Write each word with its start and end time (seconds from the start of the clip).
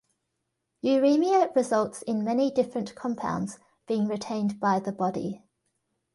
Uremia 0.83 1.55
results 1.55 2.01
in 2.01 2.23
many 2.23 2.49
different 2.49 2.95
compounds 2.95 3.59
being 3.85 4.07
retained 4.07 4.59
by 4.59 4.79
the 4.79 4.91
body. 4.91 5.43